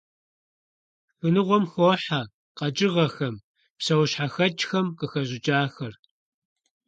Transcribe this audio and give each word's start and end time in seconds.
Шхыныгъуэм 1.07 1.63
хохьэ 1.71 2.21
къэкӀыгъэхэм, 2.57 3.35
псэущхьэхэкӀхэм 3.77 4.87
къыхэщӀыкӀахэр. 4.97 5.93